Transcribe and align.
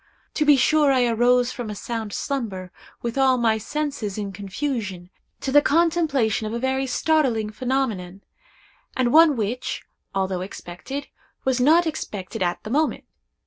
To 0.33 0.45
be 0.45 0.55
sure 0.57 0.91
I 0.91 1.05
arose 1.05 1.51
from 1.51 1.69
a 1.69 1.75
sound 1.75 2.11
slumber, 2.11 2.71
with 3.03 3.19
all 3.19 3.37
my 3.37 3.59
senses 3.59 4.17
in 4.17 4.31
confusion, 4.31 5.11
to 5.41 5.51
the 5.51 5.61
contemplation 5.61 6.47
of 6.47 6.53
a 6.53 6.57
very 6.59 6.87
startling 6.87 7.51
phenomenon, 7.51 8.23
and 8.97 9.13
one 9.13 9.35
which, 9.35 9.83
although 10.15 10.41
expected, 10.41 11.05
was 11.45 11.61
not 11.61 11.85
expected 11.85 12.41
at 12.41 12.63
the 12.63 12.71
moment. 12.71 13.03